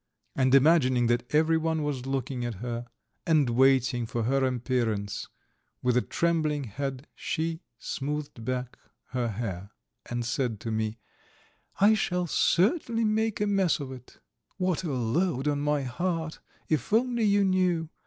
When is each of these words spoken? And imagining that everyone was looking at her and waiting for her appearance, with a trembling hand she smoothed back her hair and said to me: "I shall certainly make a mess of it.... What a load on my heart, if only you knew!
And 0.35 0.55
imagining 0.55 1.05
that 1.05 1.31
everyone 1.31 1.83
was 1.83 2.07
looking 2.07 2.43
at 2.43 2.55
her 2.55 2.87
and 3.27 3.51
waiting 3.51 4.07
for 4.07 4.23
her 4.23 4.43
appearance, 4.43 5.27
with 5.83 5.95
a 5.95 6.01
trembling 6.01 6.63
hand 6.63 7.05
she 7.13 7.61
smoothed 7.77 8.43
back 8.43 8.79
her 9.09 9.27
hair 9.27 9.69
and 10.07 10.25
said 10.25 10.59
to 10.61 10.71
me: 10.71 10.97
"I 11.79 11.93
shall 11.93 12.25
certainly 12.25 13.05
make 13.05 13.39
a 13.41 13.45
mess 13.45 13.79
of 13.79 13.91
it.... 13.91 14.17
What 14.57 14.83
a 14.83 14.91
load 14.91 15.47
on 15.47 15.61
my 15.61 15.83
heart, 15.83 16.39
if 16.67 16.91
only 16.91 17.25
you 17.25 17.43
knew! 17.45 17.89